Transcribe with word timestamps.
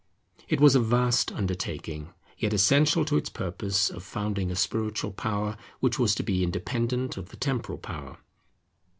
It 0.49 0.59
was 0.59 0.73
a 0.73 0.79
vast 0.79 1.31
undertaking, 1.31 2.11
yet 2.35 2.53
essential 2.53 3.05
to 3.05 3.17
its 3.17 3.29
purpose 3.29 3.91
of 3.91 4.01
founding 4.01 4.49
a 4.49 4.55
spiritual 4.55 5.11
power 5.11 5.57
which 5.79 5.99
was 5.99 6.15
to 6.15 6.23
be 6.23 6.41
independent 6.43 7.17
of 7.17 7.29
the 7.29 7.37
temporal 7.37 7.77
power. 7.77 8.17